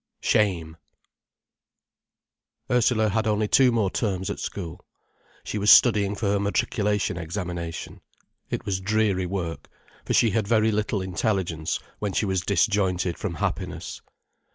SHAME 0.19 0.77
Ursula 2.71 3.09
had 3.09 3.27
only 3.27 3.47
two 3.47 3.71
more 3.71 3.91
terms 3.91 4.31
at 4.31 4.39
school. 4.39 4.83
She 5.43 5.59
was 5.59 5.69
studying 5.69 6.15
for 6.15 6.25
her 6.31 6.39
matriculation 6.39 7.17
examination. 7.17 8.01
It 8.49 8.65
was 8.65 8.79
dreary 8.81 9.27
work, 9.27 9.69
for 10.03 10.15
she 10.15 10.31
had 10.31 10.47
very 10.47 10.71
little 10.71 11.03
intelligence 11.03 11.79
when 11.99 12.13
she 12.13 12.25
was 12.25 12.41
disjointed 12.41 13.19
from 13.19 13.35
happiness. 13.35 14.01